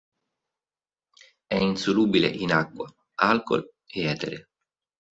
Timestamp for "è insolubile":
1.45-2.25